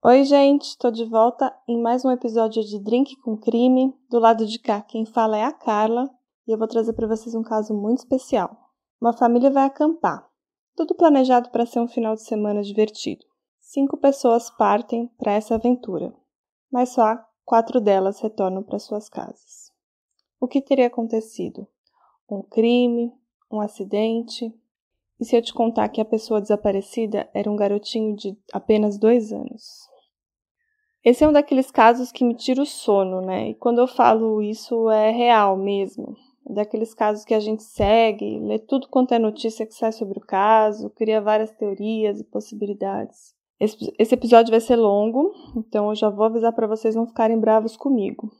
Oi, 0.00 0.22
gente, 0.22 0.62
estou 0.62 0.92
de 0.92 1.04
volta 1.04 1.52
em 1.66 1.76
mais 1.76 2.04
um 2.04 2.10
episódio 2.12 2.62
de 2.62 2.78
Drink 2.78 3.16
com 3.16 3.36
Crime. 3.36 3.92
Do 4.08 4.20
lado 4.20 4.46
de 4.46 4.56
cá, 4.56 4.80
quem 4.80 5.04
fala 5.04 5.36
é 5.36 5.42
a 5.42 5.52
Carla 5.52 6.08
e 6.46 6.52
eu 6.52 6.56
vou 6.56 6.68
trazer 6.68 6.92
para 6.92 7.08
vocês 7.08 7.34
um 7.34 7.42
caso 7.42 7.74
muito 7.74 7.98
especial. 7.98 8.56
Uma 9.00 9.12
família 9.12 9.50
vai 9.50 9.64
acampar, 9.64 10.24
tudo 10.76 10.94
planejado 10.94 11.50
para 11.50 11.66
ser 11.66 11.80
um 11.80 11.88
final 11.88 12.14
de 12.14 12.22
semana 12.22 12.62
divertido. 12.62 13.26
Cinco 13.58 13.96
pessoas 13.96 14.48
partem 14.50 15.08
para 15.18 15.32
essa 15.32 15.56
aventura, 15.56 16.14
mas 16.70 16.90
só 16.90 17.18
quatro 17.44 17.80
delas 17.80 18.20
retornam 18.20 18.62
para 18.62 18.78
suas 18.78 19.08
casas. 19.08 19.72
O 20.40 20.46
que 20.46 20.62
teria 20.62 20.86
acontecido? 20.86 21.66
Um 22.30 22.40
crime? 22.40 23.12
Um 23.50 23.60
acidente? 23.60 24.54
E 25.18 25.24
se 25.24 25.36
eu 25.36 25.42
te 25.42 25.52
contar 25.52 25.88
que 25.88 26.00
a 26.00 26.04
pessoa 26.04 26.40
desaparecida 26.40 27.28
era 27.34 27.50
um 27.50 27.56
garotinho 27.56 28.14
de 28.14 28.38
apenas 28.52 28.96
dois 28.96 29.32
anos? 29.32 29.87
Esse 31.04 31.24
é 31.24 31.28
um 31.28 31.32
daqueles 31.32 31.70
casos 31.70 32.10
que 32.10 32.24
me 32.24 32.34
tira 32.34 32.62
o 32.62 32.66
sono, 32.66 33.20
né? 33.20 33.50
E 33.50 33.54
quando 33.54 33.78
eu 33.78 33.86
falo 33.86 34.42
isso 34.42 34.90
é 34.90 35.10
real 35.10 35.56
mesmo. 35.56 36.16
É 36.48 36.54
daqueles 36.54 36.94
casos 36.94 37.24
que 37.24 37.34
a 37.34 37.40
gente 37.40 37.62
segue, 37.62 38.40
lê 38.40 38.58
tudo 38.58 38.88
quanto 38.88 39.14
é 39.14 39.18
notícia 39.18 39.66
que 39.66 39.74
sai 39.74 39.92
sobre 39.92 40.18
o 40.18 40.26
caso, 40.26 40.90
cria 40.90 41.20
várias 41.20 41.50
teorias 41.52 42.20
e 42.20 42.24
possibilidades. 42.24 43.34
Esse, 43.60 43.92
esse 43.98 44.14
episódio 44.14 44.50
vai 44.50 44.60
ser 44.60 44.76
longo, 44.76 45.32
então 45.56 45.88
eu 45.88 45.94
já 45.94 46.08
vou 46.08 46.26
avisar 46.26 46.52
para 46.52 46.66
vocês 46.66 46.94
não 46.94 47.06
ficarem 47.06 47.38
bravos 47.38 47.76
comigo. 47.76 48.30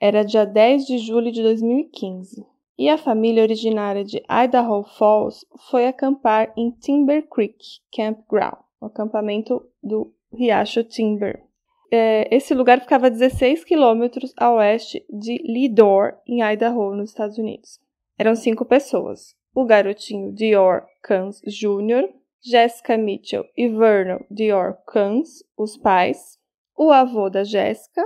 Era 0.00 0.24
dia 0.24 0.46
10 0.46 0.86
de 0.86 0.98
julho 0.98 1.30
de 1.30 1.42
2015 1.42 2.46
e 2.80 2.88
a 2.88 2.96
família 2.96 3.42
originária 3.42 4.02
de 4.02 4.22
Idaho 4.26 4.82
Falls 4.96 5.44
foi 5.70 5.86
acampar 5.86 6.50
em 6.56 6.70
Timber 6.70 7.28
Creek 7.28 7.58
Campground, 7.94 8.56
o 8.80 8.86
acampamento 8.86 9.62
do 9.82 10.14
Riacho 10.32 10.82
Timber, 10.84 11.44
esse 11.90 12.54
lugar 12.54 12.80
ficava 12.80 13.06
a 13.06 13.10
16 13.10 13.64
quilômetros 13.64 14.32
a 14.36 14.52
oeste 14.52 15.04
de 15.10 15.38
Lidor, 15.44 16.14
em 16.26 16.42
Idaho, 16.42 16.94
nos 16.94 17.10
Estados 17.10 17.38
Unidos. 17.38 17.80
Eram 18.18 18.36
cinco 18.36 18.64
pessoas: 18.64 19.34
o 19.54 19.64
garotinho 19.64 20.32
Dior 20.32 20.86
Kans 21.02 21.40
Jr., 21.42 22.08
Jessica 22.42 22.96
Mitchell 22.96 23.44
e 23.56 23.68
Vernon 23.68 24.20
Dior 24.30 24.76
Kans, 24.86 25.44
os 25.56 25.76
pais, 25.76 26.38
o 26.76 26.90
avô 26.90 27.28
da 27.28 27.44
Jessica, 27.44 28.02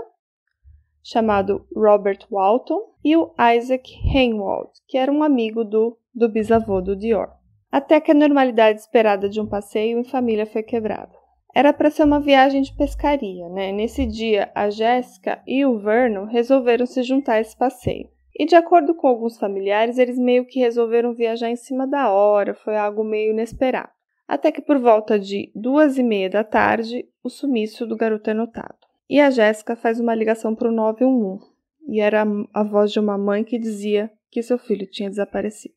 chamado 1.03 1.67
Robert 1.75 2.27
Walton, 2.31 2.95
e 3.05 3.17
o 3.17 3.33
Isaac 3.57 3.95
Hainwald, 4.09 4.71
que 4.89 4.97
era 4.97 5.13
um 5.13 5.23
amigo 5.23 5.63
do, 5.63 5.98
do 6.15 6.29
bisavô 6.29 6.81
do 6.81 6.97
Dior. 6.97 7.31
Até 7.71 8.01
que 8.01 8.13
a 8.13 8.15
normalidade 8.15 8.81
esperada 8.81 9.29
de 9.29 9.41
um 9.41 9.47
passeio 9.47 9.98
em 9.98 10.05
família 10.05 10.47
foi 10.47 10.63
quebrada. 10.63 11.23
Era 11.55 11.73
para 11.73 11.91
ser 11.91 12.03
uma 12.03 12.19
viagem 12.19 12.63
de 12.63 12.75
pescaria, 12.75 13.49
né? 13.49 13.71
Nesse 13.71 14.05
dia, 14.05 14.51
a 14.55 14.69
Jéssica 14.71 15.41
e 15.47 15.65
o 15.65 15.79
Vernon 15.79 16.25
resolveram 16.25 16.85
se 16.85 17.03
juntar 17.05 17.35
a 17.35 17.41
esse 17.41 17.57
passeio. 17.57 18.09
E 18.37 18.45
de 18.45 18.57
acordo 18.57 18.95
com 18.95 19.07
alguns 19.07 19.39
familiares, 19.39 19.97
eles 19.97 20.19
meio 20.19 20.45
que 20.45 20.59
resolveram 20.59 21.15
viajar 21.15 21.49
em 21.49 21.57
cima 21.57 21.87
da 21.87 22.11
hora, 22.11 22.53
foi 22.55 22.77
algo 22.77 23.05
meio 23.05 23.31
inesperado. 23.31 23.93
Até 24.27 24.51
que 24.51 24.61
por 24.61 24.79
volta 24.81 25.17
de 25.17 25.53
duas 25.55 25.97
e 25.97 26.03
meia 26.03 26.29
da 26.29 26.43
tarde, 26.43 27.07
o 27.23 27.29
sumiço 27.29 27.87
do 27.87 27.97
garoto 27.97 28.31
é 28.31 28.35
notado. 28.35 28.77
E 29.09 29.20
a 29.20 29.31
Jéssica 29.31 29.77
faz 29.77 30.01
uma 30.01 30.14
ligação 30.14 30.57
para 30.57 30.69
o 30.69 30.73
911, 30.73 31.47
e 31.87 32.01
era 32.01 32.27
a 32.53 32.64
voz 32.64 32.91
de 32.91 32.98
uma 32.98 33.17
mãe 33.17 33.45
que 33.45 33.59
dizia 33.59 34.11
que 34.29 34.43
seu 34.43 34.59
filho 34.59 34.91
tinha 34.91 35.09
desaparecido. 35.09 35.75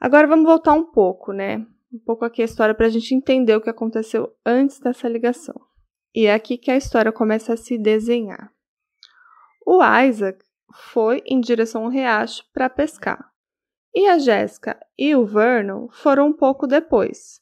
Agora 0.00 0.26
vamos 0.26 0.46
voltar 0.46 0.72
um 0.72 0.90
pouco, 0.90 1.32
né? 1.32 1.64
Um 1.92 1.98
pouco 1.98 2.24
aqui 2.24 2.42
a 2.42 2.44
história 2.44 2.74
para 2.74 2.86
a 2.86 2.90
gente 2.90 3.14
entender 3.14 3.56
o 3.56 3.60
que 3.60 3.70
aconteceu 3.70 4.32
antes 4.44 4.78
dessa 4.78 5.08
ligação. 5.08 5.60
E 6.14 6.26
é 6.26 6.34
aqui 6.34 6.56
que 6.56 6.70
a 6.70 6.76
história 6.76 7.12
começa 7.12 7.52
a 7.52 7.56
se 7.56 7.76
desenhar. 7.78 8.52
O 9.66 9.80
Isaac 9.82 10.44
foi 10.92 11.22
em 11.26 11.40
direção 11.40 11.84
ao 11.84 11.90
riacho 11.90 12.44
para 12.52 12.70
pescar. 12.70 13.30
E 13.94 14.06
a 14.06 14.18
Jéssica 14.18 14.78
e 14.96 15.14
o 15.14 15.26
Vernon 15.26 15.88
foram 15.90 16.28
um 16.28 16.32
pouco 16.32 16.66
depois. 16.66 17.40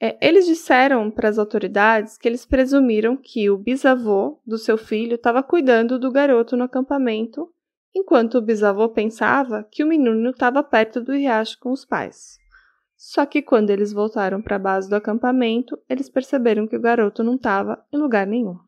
É, 0.00 0.18
eles 0.20 0.44
disseram 0.44 1.10
para 1.10 1.28
as 1.28 1.38
autoridades 1.38 2.18
que 2.18 2.28
eles 2.28 2.44
presumiram 2.44 3.16
que 3.16 3.48
o 3.48 3.56
bisavô 3.56 4.38
do 4.46 4.58
seu 4.58 4.76
filho 4.76 5.14
estava 5.14 5.42
cuidando 5.42 5.98
do 5.98 6.12
garoto 6.12 6.54
no 6.54 6.64
acampamento, 6.64 7.50
enquanto 7.94 8.36
o 8.36 8.42
bisavô 8.42 8.90
pensava 8.90 9.66
que 9.70 9.82
o 9.82 9.86
menino 9.86 10.28
estava 10.28 10.62
perto 10.62 11.00
do 11.00 11.12
riacho 11.12 11.58
com 11.58 11.72
os 11.72 11.86
pais. 11.86 12.38
Só 12.96 13.26
que 13.26 13.42
quando 13.42 13.70
eles 13.70 13.92
voltaram 13.92 14.40
para 14.40 14.56
a 14.56 14.58
base 14.58 14.88
do 14.88 14.96
acampamento, 14.96 15.78
eles 15.88 16.08
perceberam 16.08 16.66
que 16.66 16.76
o 16.76 16.80
garoto 16.80 17.22
não 17.22 17.34
estava 17.34 17.84
em 17.92 17.98
lugar 17.98 18.26
nenhum. 18.26 18.58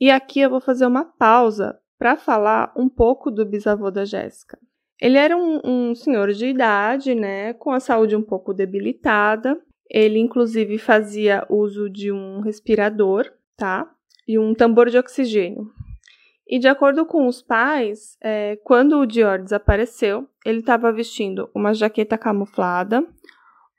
E 0.00 0.10
aqui 0.10 0.40
eu 0.40 0.50
vou 0.50 0.60
fazer 0.60 0.84
uma 0.84 1.04
pausa 1.04 1.78
para 1.98 2.16
falar 2.16 2.72
um 2.76 2.88
pouco 2.88 3.30
do 3.30 3.46
bisavô 3.46 3.90
da 3.90 4.04
Jéssica. 4.04 4.58
Ele 5.00 5.16
era 5.16 5.36
um, 5.36 5.60
um, 5.64 5.94
senhor 5.94 6.32
de 6.32 6.46
idade, 6.46 7.14
né, 7.14 7.54
com 7.54 7.70
a 7.70 7.80
saúde 7.80 8.14
um 8.14 8.22
pouco 8.22 8.52
debilitada. 8.52 9.60
Ele, 9.88 10.18
inclusive, 10.18 10.78
fazia 10.78 11.46
uso 11.48 11.88
de 11.88 12.12
um 12.12 12.40
respirador, 12.40 13.30
tá? 13.56 13.90
E 14.26 14.38
um 14.38 14.54
tambor 14.54 14.90
de 14.90 14.98
oxigênio. 14.98 15.70
E 16.46 16.58
de 16.58 16.68
acordo 16.68 17.06
com 17.06 17.26
os 17.26 17.40
pais, 17.42 18.16
é, 18.20 18.56
quando 18.64 18.98
o 18.98 19.06
Dior 19.06 19.40
desapareceu, 19.42 20.28
ele 20.44 20.60
estava 20.60 20.92
vestindo 20.92 21.48
uma 21.54 21.72
jaqueta 21.72 22.18
camuflada, 22.18 23.06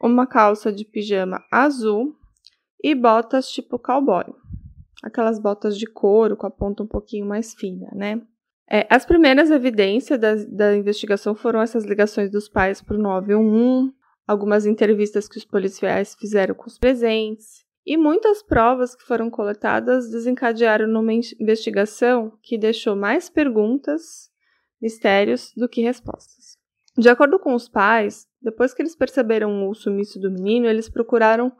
uma 0.03 0.27
calça 0.27 0.71
de 0.71 0.83
pijama 0.83 1.41
azul 1.49 2.15
e 2.83 2.93
botas 2.93 3.47
tipo 3.49 3.79
cowboy. 3.79 4.25
Aquelas 5.01 5.39
botas 5.39 5.77
de 5.77 5.85
couro 5.85 6.35
com 6.35 6.45
a 6.45 6.51
ponta 6.51 6.83
um 6.83 6.87
pouquinho 6.87 7.25
mais 7.25 7.53
fina, 7.53 7.89
né? 7.93 8.21
É, 8.69 8.87
as 8.89 9.05
primeiras 9.05 9.49
evidências 9.51 10.19
da, 10.19 10.35
da 10.35 10.75
investigação 10.75 11.35
foram 11.35 11.61
essas 11.61 11.85
ligações 11.85 12.29
dos 12.29 12.49
pais 12.49 12.81
para 12.81 12.97
o 12.97 13.01
911, 13.01 13.93
algumas 14.27 14.65
entrevistas 14.65 15.27
que 15.27 15.37
os 15.37 15.45
policiais 15.45 16.15
fizeram 16.15 16.55
com 16.55 16.67
os 16.67 16.77
presentes, 16.77 17.63
e 17.85 17.97
muitas 17.97 18.41
provas 18.41 18.95
que 18.95 19.03
foram 19.03 19.29
coletadas 19.29 20.09
desencadearam 20.09 20.87
numa 20.87 21.13
investigação 21.13 22.37
que 22.41 22.57
deixou 22.57 22.95
mais 22.95 23.29
perguntas, 23.29 24.29
mistérios, 24.81 25.51
do 25.55 25.67
que 25.67 25.81
respostas. 25.81 26.42
De 26.97 27.09
acordo 27.09 27.39
com 27.39 27.55
os 27.55 27.67
pais, 27.67 28.27
depois 28.41 28.73
que 28.73 28.81
eles 28.81 28.95
perceberam 28.95 29.67
o 29.67 29.73
sumiço 29.73 30.19
do 30.19 30.29
menino, 30.29 30.67
eles 30.67 30.89
procuraram 30.89 31.51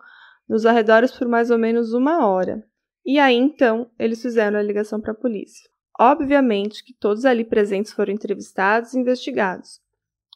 nos 0.48 0.66
arredores 0.66 1.12
por 1.12 1.28
mais 1.28 1.50
ou 1.50 1.58
menos 1.58 1.94
uma 1.94 2.28
hora. 2.28 2.64
E 3.06 3.18
aí 3.18 3.36
então 3.36 3.90
eles 3.98 4.22
fizeram 4.22 4.60
a 4.60 4.64
ligação 4.64 5.02
para 5.02 5.12
a 5.12 5.16
polícia. 5.16 5.70
Obviamente 6.00 6.84
que 6.84 6.94
todos 6.94 7.26
ali 7.26 7.44
presentes 7.44 7.94
foram 7.94 8.14
entrevistados 8.14 8.94
e 8.94 9.00
investigados. 9.00 9.82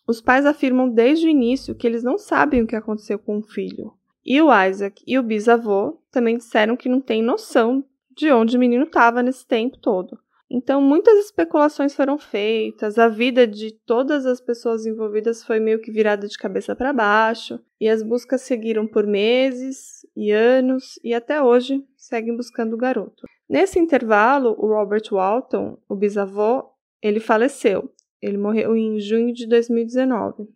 Os 0.07 0.21
pais 0.21 0.45
afirmam 0.45 0.89
desde 0.89 1.27
o 1.27 1.29
início 1.29 1.75
que 1.75 1.85
eles 1.85 2.03
não 2.03 2.17
sabem 2.17 2.61
o 2.61 2.67
que 2.67 2.75
aconteceu 2.75 3.19
com 3.19 3.37
o 3.37 3.43
filho. 3.43 3.93
E 4.25 4.41
o 4.41 4.49
Isaac 4.65 5.03
e 5.05 5.17
o 5.17 5.23
bisavô 5.23 6.01
também 6.11 6.37
disseram 6.37 6.75
que 6.75 6.89
não 6.89 7.01
têm 7.01 7.21
noção 7.21 7.83
de 8.15 8.31
onde 8.31 8.57
o 8.57 8.59
menino 8.59 8.85
estava 8.85 9.21
nesse 9.21 9.45
tempo 9.45 9.77
todo. 9.77 10.17
Então, 10.49 10.81
muitas 10.81 11.17
especulações 11.25 11.93
foram 11.93 12.17
feitas, 12.17 12.97
a 12.97 13.09
vida 13.09 13.45
de 13.45 13.71
todas 13.85 14.25
as 14.25 14.39
pessoas 14.39 14.85
envolvidas 14.85 15.43
foi 15.43 15.59
meio 15.59 15.81
que 15.81 15.91
virada 15.91 16.25
de 16.25 16.37
cabeça 16.37 16.73
para 16.73 16.93
baixo, 16.93 17.59
e 17.81 17.89
as 17.89 18.01
buscas 18.01 18.41
seguiram 18.41 18.87
por 18.87 19.05
meses 19.05 20.05
e 20.15 20.31
anos, 20.31 20.97
e 21.03 21.13
até 21.13 21.41
hoje 21.41 21.83
seguem 21.97 22.35
buscando 22.35 22.73
o 22.73 22.77
garoto. 22.77 23.27
Nesse 23.49 23.77
intervalo, 23.77 24.55
o 24.57 24.67
Robert 24.67 25.03
Walton, 25.11 25.77
o 25.87 25.95
bisavô, 25.95 26.63
ele 27.01 27.19
faleceu. 27.19 27.91
Ele 28.21 28.37
morreu 28.37 28.75
em 28.75 28.99
junho 28.99 29.33
de 29.33 29.47
2019. 29.47 30.47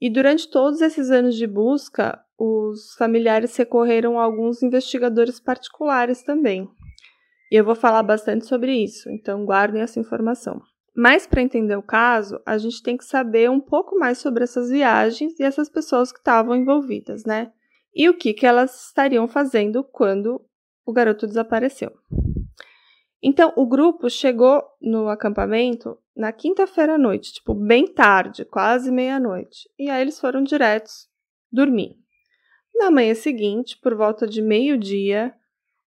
E 0.00 0.10
durante 0.10 0.50
todos 0.50 0.80
esses 0.80 1.10
anos 1.10 1.36
de 1.36 1.46
busca, 1.46 2.20
os 2.38 2.94
familiares 2.96 3.56
recorreram 3.56 4.18
a 4.18 4.24
alguns 4.24 4.62
investigadores 4.62 5.38
particulares 5.38 6.22
também, 6.22 6.68
e 7.52 7.54
eu 7.54 7.64
vou 7.66 7.74
falar 7.74 8.02
bastante 8.02 8.46
sobre 8.46 8.74
isso, 8.74 9.10
então 9.10 9.44
guardem 9.44 9.82
essa 9.82 10.00
informação. 10.00 10.62
Mas 10.96 11.26
para 11.26 11.42
entender 11.42 11.76
o 11.76 11.82
caso, 11.82 12.40
a 12.46 12.56
gente 12.56 12.82
tem 12.82 12.96
que 12.96 13.04
saber 13.04 13.50
um 13.50 13.60
pouco 13.60 13.98
mais 13.98 14.16
sobre 14.16 14.42
essas 14.42 14.70
viagens 14.70 15.38
e 15.38 15.42
essas 15.42 15.68
pessoas 15.68 16.10
que 16.10 16.18
estavam 16.18 16.56
envolvidas, 16.56 17.26
né? 17.26 17.52
E 17.94 18.08
o 18.08 18.14
que, 18.14 18.32
que 18.32 18.46
elas 18.46 18.86
estariam 18.86 19.28
fazendo 19.28 19.84
quando 19.84 20.42
o 20.86 20.94
garoto 20.94 21.26
desapareceu. 21.26 21.92
Então, 23.22 23.52
o 23.54 23.66
grupo 23.66 24.08
chegou 24.08 24.62
no 24.80 25.08
acampamento 25.10 25.98
na 26.16 26.32
quinta-feira 26.32 26.94
à 26.94 26.98
noite, 26.98 27.34
tipo, 27.34 27.52
bem 27.52 27.86
tarde, 27.86 28.46
quase 28.46 28.90
meia-noite. 28.90 29.68
E 29.78 29.90
aí 29.90 30.00
eles 30.00 30.18
foram 30.18 30.42
diretos 30.42 31.06
dormir. 31.52 31.96
Na 32.74 32.90
manhã 32.90 33.14
seguinte, 33.14 33.78
por 33.78 33.94
volta 33.94 34.26
de 34.26 34.40
meio-dia, 34.40 35.34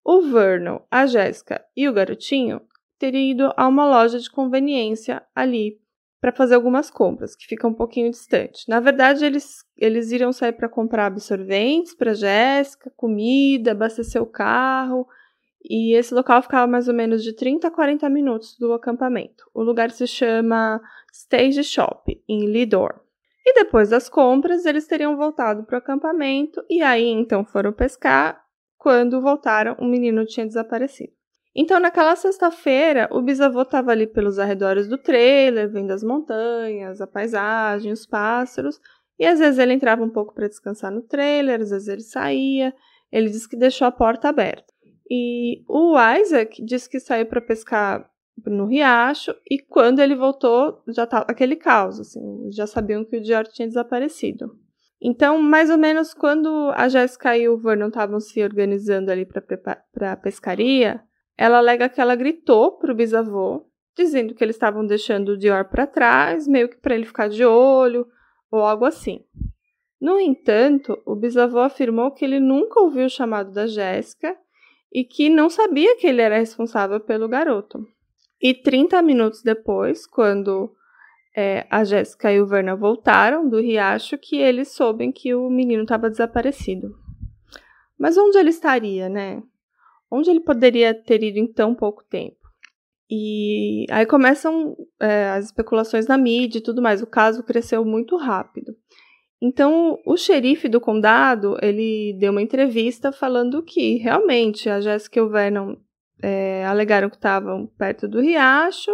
o 0.05 0.21
Vernon, 0.21 0.79
a 0.91 1.07
Jéssica 1.07 1.65
e 1.75 1.89
o 1.89 1.93
garotinho 1.93 2.61
teriam 2.99 3.23
ido 3.23 3.53
a 3.57 3.67
uma 3.67 3.87
loja 3.87 4.19
de 4.19 4.29
conveniência 4.29 5.23
ali 5.33 5.79
para 6.21 6.31
fazer 6.31 6.55
algumas 6.55 6.91
compras, 6.91 7.35
que 7.35 7.45
fica 7.45 7.67
um 7.67 7.73
pouquinho 7.73 8.11
distante. 8.11 8.69
Na 8.69 8.79
verdade, 8.79 9.25
eles, 9.25 9.63
eles 9.75 10.11
iriam 10.11 10.31
sair 10.31 10.53
para 10.53 10.69
comprar 10.69 11.07
absorventes 11.07 11.95
para 11.95 12.13
Jéssica, 12.13 12.91
comida, 12.95 13.71
abastecer 13.71 14.21
o 14.21 14.27
carro 14.27 15.07
e 15.63 15.93
esse 15.95 16.13
local 16.13 16.41
ficava 16.43 16.67
mais 16.67 16.87
ou 16.87 16.93
menos 16.93 17.23
de 17.23 17.33
30 17.33 17.67
a 17.67 17.71
40 17.71 18.07
minutos 18.07 18.55
do 18.59 18.73
acampamento. 18.73 19.49
O 19.53 19.63
lugar 19.63 19.89
se 19.89 20.05
chama 20.05 20.79
Stage 21.11 21.63
Shop, 21.63 22.23
em 22.29 22.45
Lidor. 22.45 23.01
E 23.43 23.53
depois 23.55 23.89
das 23.89 24.07
compras, 24.07 24.65
eles 24.65 24.87
teriam 24.87 25.17
voltado 25.17 25.63
para 25.63 25.75
o 25.75 25.79
acampamento 25.79 26.63
e 26.69 26.81
aí 26.81 27.07
então 27.07 27.43
foram 27.43 27.73
pescar. 27.73 28.44
Quando 28.85 29.19
voltaram, 29.19 29.75
o 29.79 29.83
menino 29.83 30.23
tinha 30.27 30.45
desaparecido. 30.45 31.11
Então, 31.55 31.79
naquela 31.79 32.15
sexta-feira, 32.15 33.09
o 33.11 33.19
bisavô 33.19 33.63
estava 33.63 33.89
ali 33.89 34.05
pelos 34.05 34.37
arredores 34.37 34.87
do 34.87 34.95
trailer, 34.95 35.67
vendo 35.67 35.89
as 35.89 36.03
montanhas, 36.03 37.01
a 37.01 37.07
paisagem, 37.07 37.91
os 37.91 38.05
pássaros, 38.05 38.79
e 39.17 39.25
às 39.25 39.39
vezes 39.39 39.57
ele 39.57 39.73
entrava 39.73 40.03
um 40.03 40.09
pouco 40.11 40.35
para 40.35 40.47
descansar 40.47 40.91
no 40.91 41.01
trailer, 41.01 41.61
às 41.61 41.71
vezes 41.71 41.87
ele 41.87 42.01
saía. 42.03 42.75
Ele 43.11 43.27
disse 43.27 43.49
que 43.49 43.57
deixou 43.57 43.87
a 43.87 43.91
porta 43.91 44.29
aberta. 44.29 44.71
E 45.09 45.63
o 45.67 45.95
Isaac 46.19 46.63
disse 46.63 46.87
que 46.87 46.99
saiu 46.99 47.25
para 47.25 47.41
pescar 47.41 48.07
no 48.45 48.67
riacho 48.67 49.33
e 49.49 49.57
quando 49.57 49.99
ele 49.99 50.13
voltou 50.13 50.83
já 50.89 51.05
estava 51.05 51.25
aquele 51.27 51.55
caos, 51.55 51.99
assim, 51.99 52.51
já 52.51 52.67
sabiam 52.67 53.03
que 53.03 53.17
o 53.17 53.21
Dior 53.21 53.47
tinha 53.47 53.67
desaparecido. 53.67 54.63
Então, 55.07 55.39
mais 55.39 55.69
ou 55.69 55.77
menos 55.77 56.15
quando 56.15 56.71
a 56.73 56.89
Jéssica 56.89 57.37
e 57.37 57.47
o 57.47 57.59
Vernon 57.59 57.89
estavam 57.89 58.19
se 58.19 58.41
organizando 58.41 59.11
ali 59.11 59.23
para 59.23 60.13
a 60.13 60.17
pescaria, 60.17 60.99
ela 61.37 61.59
alega 61.59 61.87
que 61.87 62.01
ela 62.01 62.15
gritou 62.15 62.79
para 62.79 62.91
o 62.91 62.95
bisavô, 62.95 63.69
dizendo 63.95 64.33
que 64.33 64.43
eles 64.43 64.55
estavam 64.55 64.83
deixando 64.83 65.33
o 65.33 65.37
Dior 65.37 65.65
para 65.65 65.85
trás, 65.85 66.47
meio 66.47 66.67
que 66.67 66.77
para 66.77 66.95
ele 66.95 67.05
ficar 67.05 67.29
de 67.29 67.45
olho 67.45 68.07
ou 68.49 68.61
algo 68.61 68.83
assim. 68.83 69.23
No 70.01 70.19
entanto, 70.19 70.99
o 71.05 71.15
bisavô 71.15 71.59
afirmou 71.59 72.09
que 72.09 72.25
ele 72.25 72.39
nunca 72.39 72.81
ouviu 72.81 73.05
o 73.05 73.09
chamado 73.09 73.51
da 73.51 73.67
Jéssica 73.67 74.35
e 74.91 75.03
que 75.03 75.29
não 75.29 75.51
sabia 75.51 75.95
que 75.97 76.07
ele 76.07 76.23
era 76.23 76.39
responsável 76.39 76.99
pelo 76.99 77.29
garoto. 77.29 77.87
E 78.41 78.55
30 78.55 79.03
minutos 79.03 79.43
depois, 79.43 80.07
quando 80.07 80.74
é, 81.35 81.67
a 81.69 81.83
Jéssica 81.83 82.31
e 82.31 82.39
o 82.39 82.47
Verna 82.47 82.75
voltaram 82.75 83.47
do 83.49 83.59
riacho, 83.59 84.17
que 84.17 84.37
eles 84.37 84.69
soubem 84.69 85.11
que 85.11 85.35
o 85.35 85.49
menino 85.49 85.83
estava 85.83 86.09
desaparecido. 86.09 86.95
Mas 87.99 88.17
onde 88.17 88.37
ele 88.37 88.49
estaria, 88.49 89.09
né? 89.09 89.43
Onde 90.09 90.29
ele 90.29 90.39
poderia 90.39 90.93
ter 90.93 91.21
ido 91.23 91.37
em 91.37 91.51
tão 91.51 91.75
pouco 91.75 92.03
tempo? 92.05 92.37
E 93.09 93.85
aí 93.91 94.05
começam 94.05 94.75
é, 94.99 95.29
as 95.29 95.45
especulações 95.45 96.07
na 96.07 96.17
mídia 96.17 96.59
e 96.59 96.63
tudo 96.63 96.81
mais. 96.81 97.01
O 97.01 97.07
caso 97.07 97.43
cresceu 97.43 97.83
muito 97.83 98.15
rápido. 98.15 98.73
Então, 99.41 99.99
o 100.05 100.15
xerife 100.15 100.69
do 100.69 100.79
condado, 100.79 101.57
ele 101.61 102.15
deu 102.17 102.31
uma 102.31 102.41
entrevista 102.41 103.11
falando 103.11 103.61
que 103.61 103.97
realmente 103.97 104.69
a 104.69 104.79
Jéssica 104.79 105.19
e 105.19 105.21
o 105.21 105.29
Vernon 105.29 105.75
é, 106.23 106.65
alegaram 106.65 107.09
que 107.09 107.17
estavam 107.17 107.67
perto 107.77 108.07
do 108.07 108.21
riacho 108.21 108.91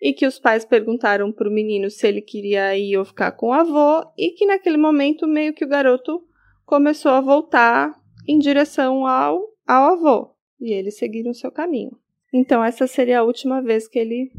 e 0.00 0.12
que 0.12 0.26
os 0.26 0.38
pais 0.38 0.64
perguntaram 0.64 1.30
para 1.30 1.48
o 1.48 1.52
menino 1.52 1.90
se 1.90 2.06
ele 2.06 2.22
queria 2.22 2.76
ir 2.76 2.96
ou 2.96 3.04
ficar 3.04 3.32
com 3.32 3.48
o 3.48 3.52
avô 3.52 4.10
e 4.16 4.30
que 4.30 4.46
naquele 4.46 4.76
momento 4.76 5.26
meio 5.26 5.52
que 5.52 5.64
o 5.64 5.68
garoto 5.68 6.22
começou 6.64 7.12
a 7.12 7.20
voltar 7.20 7.92
em 8.26 8.38
direção 8.38 9.06
ao, 9.06 9.42
ao 9.66 9.94
avô 9.94 10.34
e 10.60 10.72
eles 10.72 10.96
seguiram 10.96 11.34
seu 11.34 11.50
caminho. 11.50 11.98
Então, 12.32 12.62
essa 12.64 12.86
seria 12.86 13.20
a 13.20 13.24
última 13.24 13.60
vez 13.60 13.88
que 13.88 13.98
ele 13.98 14.30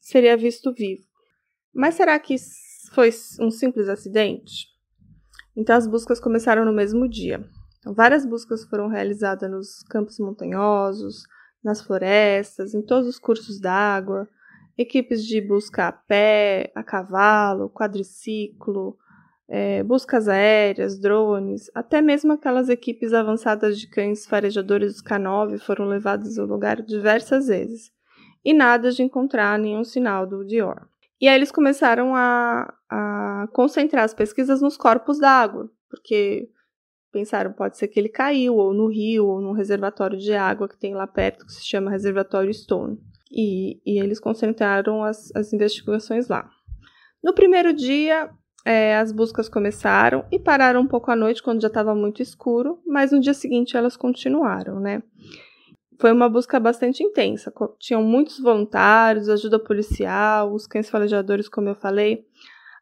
seria 0.00 0.36
visto 0.36 0.72
vivo. 0.72 1.02
Mas 1.74 1.94
será 1.94 2.18
que 2.18 2.36
foi 2.92 3.10
um 3.40 3.50
simples 3.50 3.88
acidente? 3.88 4.66
Então 5.54 5.76
as 5.76 5.86
buscas 5.86 6.20
começaram 6.20 6.64
no 6.64 6.72
mesmo 6.72 7.08
dia. 7.08 7.44
Então, 7.78 7.92
várias 7.92 8.24
buscas 8.24 8.64
foram 8.64 8.88
realizadas 8.88 9.50
nos 9.50 9.82
campos 9.90 10.18
montanhosos, 10.18 11.22
nas 11.62 11.82
florestas, 11.82 12.74
em 12.74 12.82
todos 12.82 13.08
os 13.08 13.18
cursos 13.18 13.60
d'água, 13.60 14.28
equipes 14.78 15.26
de 15.26 15.40
busca 15.40 15.88
a 15.88 15.92
pé, 15.92 16.70
a 16.74 16.84
cavalo, 16.84 17.68
quadriciclo, 17.68 18.96
é, 19.48 19.82
buscas 19.82 20.28
aéreas, 20.28 21.00
drones, 21.00 21.68
até 21.74 22.00
mesmo 22.00 22.32
aquelas 22.32 22.68
equipes 22.68 23.12
avançadas 23.12 23.78
de 23.78 23.88
cães 23.88 24.24
farejadores 24.24 24.92
dos 24.92 25.02
K9 25.02 25.58
foram 25.58 25.86
levadas 25.86 26.38
ao 26.38 26.46
lugar 26.46 26.80
diversas 26.80 27.48
vezes, 27.48 27.90
e 28.44 28.54
nada 28.54 28.92
de 28.92 29.02
encontrar 29.02 29.58
nenhum 29.58 29.82
sinal 29.82 30.26
do 30.26 30.44
Dior. 30.44 30.86
E 31.20 31.26
aí 31.26 31.34
eles 31.34 31.50
começaram 31.50 32.14
a, 32.14 32.72
a 32.88 33.48
concentrar 33.52 34.04
as 34.04 34.14
pesquisas 34.14 34.62
nos 34.62 34.76
corpos 34.76 35.18
d'água, 35.18 35.68
porque 35.90 36.48
pensaram, 37.10 37.52
pode 37.52 37.76
ser 37.76 37.88
que 37.88 37.98
ele 37.98 38.08
caiu, 38.08 38.54
ou 38.54 38.72
no 38.72 38.86
rio, 38.86 39.26
ou 39.26 39.40
num 39.40 39.52
reservatório 39.52 40.18
de 40.18 40.34
água 40.34 40.68
que 40.68 40.78
tem 40.78 40.94
lá 40.94 41.06
perto, 41.06 41.44
que 41.44 41.52
se 41.52 41.64
chama 41.64 41.90
Reservatório 41.90 42.52
Stone. 42.54 43.00
E, 43.30 43.80
e 43.84 43.98
eles 43.98 44.20
concentraram 44.20 45.02
as, 45.04 45.34
as 45.34 45.52
investigações 45.52 46.28
lá. 46.28 46.48
No 47.22 47.34
primeiro 47.34 47.72
dia, 47.72 48.30
é, 48.64 48.96
as 48.96 49.12
buscas 49.12 49.48
começaram 49.48 50.24
e 50.30 50.38
pararam 50.38 50.80
um 50.80 50.86
pouco 50.86 51.10
à 51.10 51.16
noite, 51.16 51.42
quando 51.42 51.62
já 51.62 51.68
estava 51.68 51.94
muito 51.94 52.22
escuro, 52.22 52.80
mas 52.86 53.12
no 53.12 53.20
dia 53.20 53.34
seguinte 53.34 53.76
elas 53.76 53.96
continuaram, 53.96 54.78
né? 54.80 55.02
Foi 56.00 56.12
uma 56.12 56.28
busca 56.28 56.60
bastante 56.60 57.02
intensa. 57.02 57.52
Tinham 57.78 58.02
muitos 58.04 58.38
voluntários, 58.38 59.28
ajuda 59.28 59.58
policial, 59.58 60.54
os 60.54 60.66
cães 60.66 60.88
farejadores, 60.88 61.48
como 61.48 61.68
eu 61.68 61.74
falei. 61.74 62.24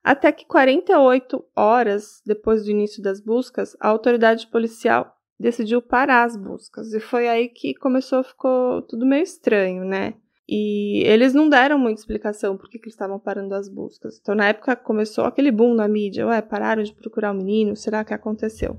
Até 0.04 0.31
que 0.31 0.44
48 0.46 1.42
horas 1.56 2.20
depois 2.26 2.64
do 2.64 2.70
início 2.70 3.02
das 3.02 3.20
buscas, 3.20 3.75
a 3.81 3.88
autoridade 3.88 4.46
policial 4.49 5.16
decidiu 5.40 5.81
parar 5.81 6.25
as 6.25 6.37
buscas. 6.37 6.92
E 6.92 7.00
foi 7.00 7.26
aí 7.26 7.49
que 7.49 7.75
começou, 7.75 8.22
ficou 8.22 8.82
tudo 8.82 9.06
meio 9.06 9.22
estranho, 9.22 9.84
né? 9.84 10.14
E 10.48 11.02
eles 11.04 11.34
não 11.34 11.48
deram 11.48 11.78
muita 11.78 12.00
explicação 12.00 12.56
por 12.56 12.68
que, 12.68 12.78
que 12.78 12.85
eles 12.85 12.94
estavam 12.94 13.18
parando 13.18 13.54
as 13.54 13.68
buscas. 13.68 14.18
Então, 14.20 14.35
na 14.35 14.49
época, 14.49 14.76
começou 14.76 15.25
aquele 15.25 15.50
boom 15.50 15.75
na 15.75 15.88
mídia. 15.88 16.26
Ué, 16.26 16.40
pararam 16.40 16.82
de 16.82 16.94
procurar 16.94 17.32
o 17.32 17.37
menino? 17.37 17.75
Será 17.75 18.04
que 18.04 18.14
aconteceu? 18.14 18.78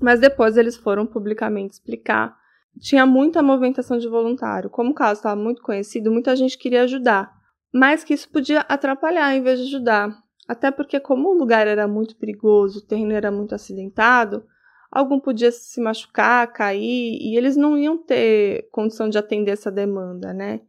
Mas 0.00 0.20
depois 0.20 0.56
eles 0.56 0.76
foram 0.76 1.06
publicamente 1.06 1.74
explicar 1.74 2.36
tinha 2.78 3.06
muita 3.06 3.42
movimentação 3.42 3.98
de 3.98 4.08
voluntário. 4.08 4.70
Como 4.70 4.90
o 4.90 4.94
caso 4.94 5.18
estava 5.18 5.40
muito 5.40 5.62
conhecido, 5.62 6.10
muita 6.10 6.36
gente 6.36 6.58
queria 6.58 6.82
ajudar, 6.82 7.32
mas 7.72 8.04
que 8.04 8.14
isso 8.14 8.28
podia 8.30 8.60
atrapalhar 8.60 9.34
em 9.34 9.42
vez 9.42 9.58
de 9.60 9.66
ajudar. 9.66 10.16
Até 10.46 10.70
porque, 10.70 11.00
como 11.00 11.30
o 11.30 11.38
lugar 11.38 11.66
era 11.66 11.88
muito 11.88 12.16
perigoso, 12.16 12.78
o 12.78 12.82
terreno 12.82 13.12
era 13.12 13.30
muito 13.30 13.54
acidentado, 13.54 14.44
algum 14.90 15.18
podia 15.18 15.50
se 15.50 15.80
machucar, 15.80 16.52
cair, 16.52 17.18
e 17.20 17.36
eles 17.36 17.56
não 17.56 17.76
iam 17.76 17.98
ter 17.98 18.68
condição 18.70 19.08
de 19.08 19.18
atender 19.18 19.52
essa 19.52 19.70
demanda, 19.70 20.32
né? 20.32 20.60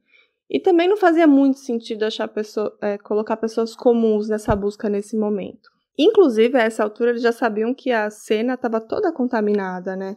E 0.50 0.60
também 0.60 0.88
não 0.88 0.98
fazia 0.98 1.28
muito 1.28 1.60
sentido 1.60 2.04
achar 2.04 2.28
pessoa, 2.28 2.76
é, 2.82 2.98
colocar 2.98 3.38
pessoas 3.38 3.76
comuns 3.76 4.30
nessa 4.30 4.56
busca 4.56 4.88
nesse 4.88 5.18
momento. 5.18 5.70
Inclusive, 5.98 6.58
a 6.58 6.62
essa 6.62 6.84
altura, 6.84 7.10
eles 7.10 7.22
já 7.22 7.32
sabiam 7.32 7.74
que 7.74 7.92
a 7.92 8.10
cena 8.10 8.54
estava 8.54 8.80
toda 8.80 9.12
contaminada, 9.12 9.96
né? 9.96 10.14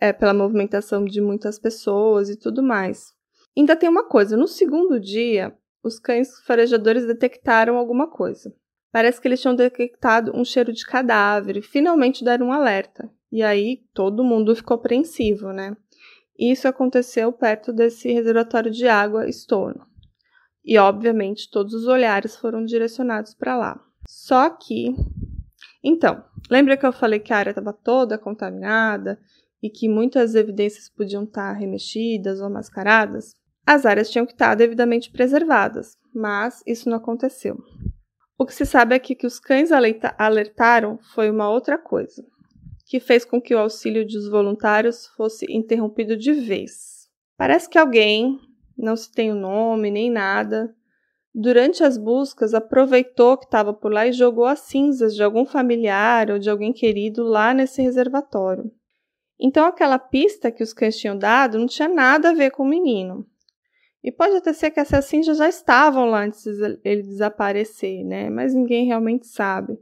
é, 0.00 0.12
pela 0.12 0.32
movimentação 0.32 1.04
de 1.04 1.20
muitas 1.20 1.58
pessoas 1.58 2.30
e 2.30 2.36
tudo 2.36 2.62
mais. 2.62 3.12
Ainda 3.56 3.76
tem 3.76 3.88
uma 3.88 4.04
coisa: 4.04 4.36
no 4.36 4.48
segundo 4.48 4.98
dia, 4.98 5.54
os 5.84 5.98
cães 5.98 6.40
farejadores 6.46 7.06
detectaram 7.06 7.76
alguma 7.76 8.08
coisa. 8.08 8.52
Parece 8.90 9.20
que 9.20 9.28
eles 9.28 9.40
tinham 9.40 9.54
detectado 9.54 10.32
um 10.34 10.44
cheiro 10.44 10.72
de 10.72 10.84
cadáver 10.84 11.58
e 11.58 11.62
finalmente 11.62 12.24
deram 12.24 12.46
um 12.46 12.52
alerta. 12.52 13.08
E 13.30 13.42
aí 13.42 13.84
todo 13.94 14.24
mundo 14.24 14.56
ficou 14.56 14.74
apreensivo, 14.74 15.52
né? 15.52 15.76
Isso 16.40 16.66
aconteceu 16.66 17.30
perto 17.30 17.70
desse 17.70 18.10
reservatório 18.10 18.70
de 18.70 18.88
água 18.88 19.30
Stone. 19.30 19.78
E 20.64 20.78
obviamente 20.78 21.50
todos 21.50 21.74
os 21.74 21.86
olhares 21.86 22.34
foram 22.34 22.64
direcionados 22.64 23.34
para 23.34 23.58
lá. 23.58 23.78
Só 24.08 24.48
que. 24.48 24.94
Então, 25.84 26.24
lembra 26.50 26.78
que 26.78 26.86
eu 26.86 26.92
falei 26.92 27.20
que 27.20 27.34
a 27.34 27.36
área 27.36 27.50
estava 27.50 27.74
toda 27.74 28.16
contaminada 28.16 29.20
e 29.62 29.68
que 29.68 29.86
muitas 29.86 30.34
evidências 30.34 30.88
podiam 30.88 31.24
estar 31.24 31.52
remexidas 31.52 32.40
ou 32.40 32.48
mascaradas, 32.48 33.34
as 33.66 33.84
áreas 33.84 34.10
tinham 34.10 34.24
que 34.24 34.32
estar 34.32 34.54
devidamente 34.54 35.10
preservadas, 35.10 35.98
mas 36.14 36.62
isso 36.66 36.88
não 36.88 36.96
aconteceu. 36.96 37.58
O 38.38 38.46
que 38.46 38.54
se 38.54 38.64
sabe 38.64 38.94
é 38.94 38.98
que 38.98 39.26
os 39.26 39.38
cães 39.38 39.70
alertaram 40.18 40.98
foi 41.14 41.30
uma 41.30 41.50
outra 41.50 41.76
coisa, 41.76 42.24
que 42.90 42.98
fez 42.98 43.24
com 43.24 43.40
que 43.40 43.54
o 43.54 43.58
auxílio 43.60 44.04
dos 44.04 44.28
voluntários 44.28 45.06
fosse 45.16 45.46
interrompido 45.48 46.16
de 46.16 46.32
vez. 46.32 47.08
Parece 47.36 47.70
que 47.70 47.78
alguém 47.78 48.36
não 48.76 48.96
se 48.96 49.12
tem 49.12 49.30
o 49.30 49.36
nome 49.36 49.92
nem 49.92 50.10
nada. 50.10 50.74
Durante 51.32 51.84
as 51.84 51.96
buscas, 51.96 52.52
aproveitou 52.52 53.38
que 53.38 53.44
estava 53.44 53.72
por 53.72 53.92
lá 53.92 54.08
e 54.08 54.12
jogou 54.12 54.44
as 54.44 54.58
cinzas 54.62 55.14
de 55.14 55.22
algum 55.22 55.46
familiar 55.46 56.32
ou 56.32 56.38
de 56.40 56.50
alguém 56.50 56.72
querido 56.72 57.22
lá 57.22 57.54
nesse 57.54 57.80
reservatório. 57.80 58.68
Então, 59.38 59.66
aquela 59.66 59.96
pista 59.96 60.50
que 60.50 60.64
os 60.64 60.72
cães 60.72 60.98
tinham 60.98 61.16
dado 61.16 61.60
não 61.60 61.68
tinha 61.68 61.88
nada 61.88 62.30
a 62.30 62.34
ver 62.34 62.50
com 62.50 62.64
o 62.64 62.68
menino. 62.68 63.24
E 64.02 64.10
pode 64.10 64.34
até 64.34 64.52
ser 64.52 64.72
que 64.72 64.80
essas 64.80 65.04
cinzas 65.04 65.38
já 65.38 65.48
estavam 65.48 66.06
lá 66.06 66.24
antes 66.24 66.42
de 66.42 66.80
ele 66.84 67.02
desaparecer, 67.02 68.04
né? 68.04 68.28
Mas 68.28 68.52
ninguém 68.52 68.86
realmente 68.86 69.28
sabe. 69.28 69.78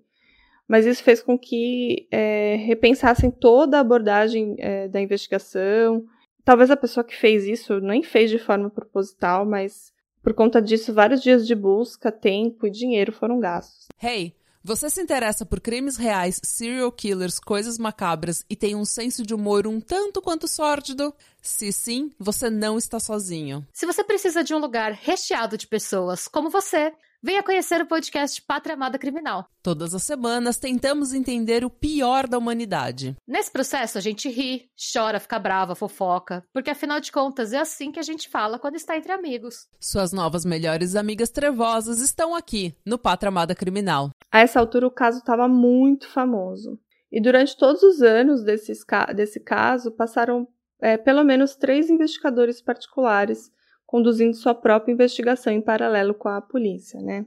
Mas 0.68 0.84
isso 0.84 1.02
fez 1.02 1.22
com 1.22 1.38
que 1.38 2.06
é, 2.10 2.56
repensassem 2.66 3.30
toda 3.30 3.78
a 3.78 3.80
abordagem 3.80 4.54
é, 4.58 4.86
da 4.86 5.00
investigação. 5.00 6.04
Talvez 6.44 6.70
a 6.70 6.76
pessoa 6.76 7.02
que 7.02 7.16
fez 7.16 7.44
isso 7.46 7.80
nem 7.80 8.02
fez 8.02 8.30
de 8.30 8.38
forma 8.38 8.68
proposital, 8.68 9.46
mas 9.46 9.92
por 10.22 10.34
conta 10.34 10.60
disso, 10.60 10.92
vários 10.92 11.22
dias 11.22 11.46
de 11.46 11.54
busca, 11.54 12.12
tempo 12.12 12.66
e 12.66 12.70
dinheiro 12.70 13.12
foram 13.12 13.40
gastos. 13.40 13.86
Hey! 14.02 14.34
Você 14.62 14.90
se 14.90 15.00
interessa 15.00 15.46
por 15.46 15.60
crimes 15.60 15.96
reais, 15.96 16.40
serial 16.44 16.92
killers, 16.92 17.38
coisas 17.38 17.78
macabras 17.78 18.44
e 18.50 18.56
tem 18.56 18.74
um 18.74 18.84
senso 18.84 19.22
de 19.24 19.32
humor 19.32 19.66
um 19.66 19.80
tanto 19.80 20.20
quanto 20.20 20.46
sórdido? 20.46 21.14
Se 21.40 21.72
sim, 21.72 22.10
você 22.18 22.50
não 22.50 22.76
está 22.76 23.00
sozinho. 23.00 23.66
Se 23.72 23.86
você 23.86 24.04
precisa 24.04 24.44
de 24.44 24.52
um 24.54 24.58
lugar 24.58 24.92
recheado 24.92 25.56
de 25.56 25.66
pessoas 25.66 26.28
como 26.28 26.50
você, 26.50 26.92
venha 27.22 27.42
conhecer 27.42 27.80
o 27.80 27.86
podcast 27.86 28.40
Pátria 28.42 28.74
Amada 28.74 28.98
Criminal. 28.98 29.46
Todas 29.62 29.94
as 29.94 30.02
semanas 30.02 30.56
tentamos 30.56 31.12
entender 31.12 31.64
o 31.64 31.70
pior 31.70 32.28
da 32.28 32.38
humanidade. 32.38 33.16
Nesse 33.26 33.50
processo, 33.50 33.98
a 33.98 34.00
gente 34.00 34.28
ri, 34.28 34.70
chora, 34.92 35.18
fica 35.18 35.38
brava, 35.38 35.74
fofoca, 35.74 36.44
porque 36.52 36.70
afinal 36.70 37.00
de 37.00 37.10
contas 37.10 37.52
é 37.52 37.58
assim 37.58 37.90
que 37.90 37.98
a 37.98 38.04
gente 38.04 38.28
fala 38.28 38.58
quando 38.58 38.76
está 38.76 38.96
entre 38.96 39.12
amigos. 39.12 39.68
Suas 39.80 40.12
novas 40.12 40.44
melhores 40.44 40.94
amigas 40.94 41.30
trevosas 41.30 42.00
estão 42.00 42.34
aqui, 42.34 42.74
no 42.86 42.98
Pátria 42.98 43.28
Amada 43.28 43.54
Criminal. 43.54 44.10
A 44.30 44.40
essa 44.40 44.60
altura, 44.60 44.86
o 44.86 44.90
caso 44.90 45.18
estava 45.18 45.48
muito 45.48 46.08
famoso. 46.08 46.78
E 47.10 47.20
durante 47.20 47.56
todos 47.56 47.82
os 47.82 48.02
anos 48.02 48.44
desses, 48.44 48.84
desse 49.16 49.40
caso, 49.40 49.90
passaram 49.90 50.46
é, 50.80 50.96
pelo 50.96 51.24
menos 51.24 51.56
três 51.56 51.90
investigadores 51.90 52.60
particulares 52.62 53.50
conduzindo 53.88 54.36
sua 54.36 54.54
própria 54.54 54.92
investigação 54.92 55.50
em 55.50 55.62
paralelo 55.62 56.12
com 56.12 56.28
a 56.28 56.42
polícia, 56.42 57.00
né? 57.00 57.24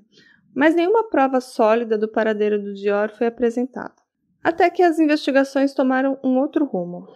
Mas 0.54 0.76
nenhuma 0.76 1.10
prova 1.10 1.42
sólida 1.42 1.98
do 1.98 2.08
paradeiro 2.08 2.62
do 2.62 2.76
Dior 2.76 3.10
foi 3.18 3.26
apresentada. 3.26 3.96
Até 4.44 4.70
que 4.70 4.84
as 4.84 5.00
investigações 5.00 5.74
tomaram 5.74 6.20
um 6.24 6.38
outro 6.38 6.64
rumo. 6.66 7.08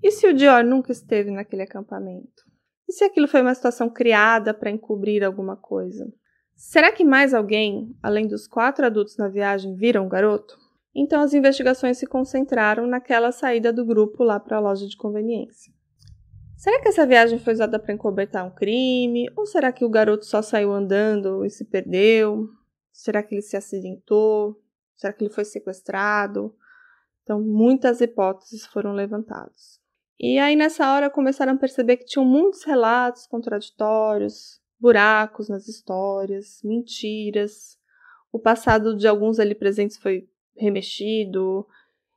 E 0.00 0.12
se 0.12 0.28
o 0.28 0.32
Dior 0.32 0.62
nunca 0.62 0.92
esteve 0.92 1.32
naquele 1.32 1.62
acampamento? 1.62 2.44
E 2.88 2.92
se 2.92 3.02
aquilo 3.02 3.26
foi 3.26 3.42
uma 3.42 3.56
situação 3.56 3.90
criada 3.90 4.54
para 4.54 4.70
encobrir 4.70 5.24
alguma 5.24 5.56
coisa? 5.56 6.06
Será 6.54 6.92
que 6.92 7.04
mais 7.04 7.34
alguém, 7.34 7.92
além 8.00 8.28
dos 8.28 8.46
quatro 8.46 8.86
adultos 8.86 9.16
na 9.16 9.28
viagem, 9.28 9.74
viram 9.74 10.06
o 10.06 10.08
garoto? 10.08 10.56
Então 10.94 11.22
as 11.22 11.34
investigações 11.34 11.98
se 11.98 12.06
concentraram 12.06 12.86
naquela 12.86 13.32
saída 13.32 13.72
do 13.72 13.84
grupo 13.84 14.22
lá 14.22 14.38
para 14.38 14.58
a 14.58 14.60
loja 14.60 14.86
de 14.86 14.96
conveniência. 14.96 15.75
Será 16.56 16.80
que 16.80 16.88
essa 16.88 17.06
viagem 17.06 17.38
foi 17.38 17.52
usada 17.52 17.78
para 17.78 17.92
encobertar 17.92 18.44
um 18.46 18.50
crime? 18.50 19.28
Ou 19.36 19.46
será 19.46 19.70
que 19.70 19.84
o 19.84 19.90
garoto 19.90 20.24
só 20.24 20.40
saiu 20.40 20.72
andando 20.72 21.44
e 21.44 21.50
se 21.50 21.64
perdeu? 21.64 22.48
Será 22.90 23.22
que 23.22 23.34
ele 23.34 23.42
se 23.42 23.56
acidentou? 23.56 24.60
Será 24.96 25.12
que 25.12 25.22
ele 25.22 25.32
foi 25.32 25.44
sequestrado? 25.44 26.54
Então, 27.22 27.42
muitas 27.42 28.00
hipóteses 28.00 28.66
foram 28.66 28.92
levantadas. 28.92 29.78
E 30.18 30.38
aí, 30.38 30.56
nessa 30.56 30.94
hora, 30.94 31.10
começaram 31.10 31.52
a 31.52 31.58
perceber 31.58 31.98
que 31.98 32.06
tinham 32.06 32.24
muitos 32.24 32.64
relatos 32.64 33.26
contraditórios, 33.26 34.58
buracos 34.80 35.50
nas 35.50 35.68
histórias, 35.68 36.62
mentiras. 36.64 37.78
O 38.32 38.38
passado 38.38 38.96
de 38.96 39.06
alguns 39.06 39.38
ali 39.38 39.54
presentes 39.54 39.98
foi 39.98 40.26
remexido, 40.56 41.66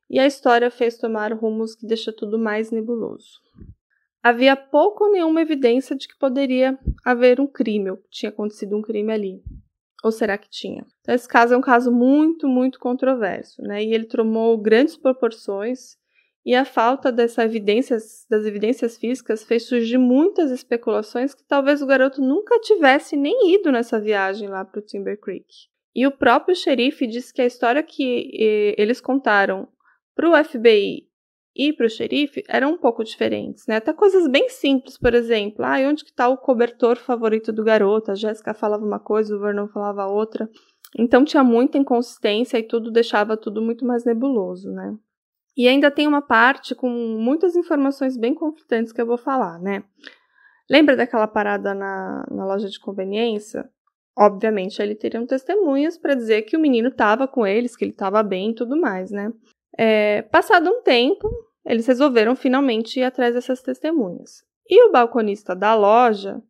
e 0.10 0.18
a 0.18 0.26
história 0.26 0.72
fez 0.72 0.98
tomar 0.98 1.34
rumos 1.34 1.76
que 1.76 1.86
deixa 1.86 2.14
tudo 2.14 2.40
mais 2.40 2.72
nebuloso. 2.72 3.42
Havia 4.22 4.56
pouco 4.56 5.06
ou 5.06 5.12
nenhuma 5.12 5.42
evidência 5.42 5.96
de 5.96 6.08
que 6.08 6.18
poderia 6.18 6.78
haver 7.06 7.40
um 7.40 7.48
crime, 7.48 7.92
ou 7.92 8.00
tinha 8.10 8.30
acontecido 8.30 8.76
um 8.78 8.82
crime 8.82 9.14
ali. 9.14 9.42
Ou 10.04 10.12
será 10.12 10.38
que 10.38 10.50
tinha? 10.50 10.86
Então, 11.02 11.14
esse 11.14 11.28
caso 11.28 11.54
é 11.54 11.58
um 11.58 11.62
caso 11.62 11.92
muito, 11.92 12.48
muito 12.48 12.80
controverso, 12.80 13.62
né? 13.62 13.84
E 13.84 13.94
ele 13.94 14.06
tomou 14.06 14.58
grandes 14.58 14.98
proporções 14.98 15.98
e 16.46 16.56
a 16.56 16.64
falta 16.64 17.12
dessa 17.12 17.44
evidências, 17.44 18.26
das 18.30 18.46
evidências 18.46 18.98
físicas 18.98 19.44
fez 19.44 19.68
surgir 19.68 19.98
muitas 19.98 20.52
especulações 20.52 21.34
que 21.34 21.44
talvez 21.44 21.82
o 21.82 21.86
garoto 21.86 22.22
nunca 22.22 22.60
tivesse 22.62 23.18
nem 23.18 23.54
ido 23.54 23.72
nessa 23.72 24.00
viagem 24.00 24.48
lá 24.48 24.64
para 24.64 24.80
o 24.80 24.84
Timber 24.84 25.20
Creek. 25.20 25.46
E 25.94 26.08
o 26.08 26.12
próprio 26.12 26.56
xerife 26.56 27.06
disse 27.06 27.34
que 27.34 27.42
a 27.42 27.46
história 27.46 27.84
que 27.84 28.32
eh, 28.40 28.76
eles 28.78 29.02
contaram 29.02 29.68
para 30.16 30.30
o 30.30 30.44
FBI 30.44 31.09
e 31.60 31.74
para 31.74 31.88
o 31.88 31.90
xerife 31.90 32.42
eram 32.48 32.72
um 32.72 32.78
pouco 32.78 33.04
diferentes, 33.04 33.68
né? 33.68 33.76
Até 33.76 33.92
coisas 33.92 34.30
bem 34.30 34.48
simples, 34.48 34.98
por 34.98 35.14
exemplo, 35.14 35.66
ah, 35.66 35.78
onde 35.86 36.06
que 36.06 36.10
está 36.10 36.30
o 36.30 36.38
cobertor 36.38 36.96
favorito 36.96 37.52
do 37.52 37.66
garoto? 37.66 38.12
A 38.12 38.16
Jéssica 38.16 38.54
falava 38.54 38.86
uma 38.86 39.00
coisa, 39.00 39.36
o 39.36 39.40
Vernon 39.42 39.68
falava 39.68 40.08
outra. 40.08 40.50
Então 40.98 41.26
tinha 41.26 41.44
muita 41.44 41.78
inconsistência 41.78 42.58
e 42.58 42.64
tudo 42.64 42.90
deixava 42.90 43.36
tudo 43.36 43.62
muito 43.62 43.86
mais 43.86 44.06
nebuloso, 44.06 44.72
né? 44.72 44.96
E 45.58 45.68
ainda 45.68 45.92
tem 45.92 46.08
uma 46.08 46.22
parte 46.22 46.74
com 46.74 46.90
muitas 46.90 47.58
informações 47.58 48.16
bem 48.16 48.34
conflitantes 48.34 48.94
que 48.94 49.02
eu 49.02 49.06
vou 49.06 49.18
falar, 49.18 49.60
né? 49.60 49.84
Lembra 50.70 50.96
daquela 50.96 51.28
parada 51.28 51.74
na, 51.74 52.26
na 52.32 52.46
loja 52.46 52.70
de 52.70 52.80
conveniência? 52.80 53.70
Obviamente, 54.18 54.82
ele 54.82 54.96
teriam 54.96 55.26
testemunhas 55.26 55.98
para 55.98 56.16
dizer 56.16 56.44
que 56.44 56.56
o 56.56 56.60
menino 56.60 56.88
estava 56.88 57.28
com 57.28 57.46
eles, 57.46 57.76
que 57.76 57.84
ele 57.84 57.92
estava 57.92 58.24
bem 58.24 58.52
e 58.52 58.56
tudo 58.56 58.80
mais, 58.80 59.12
né? 59.12 59.34
É, 59.78 60.24
passado 60.24 60.70
um 60.70 60.82
tempo, 60.82 61.30
eles 61.66 61.88
resolveram 61.88 62.36
finalmente 62.36 63.00
ir 63.00 63.04
atrás 63.04 63.36
dessas 63.36 63.62
testemunhas. 63.62 64.44
E 64.68 64.84
o 64.86 64.92
balconista 64.92 65.56
da 65.56 65.76
loja 65.76 66.42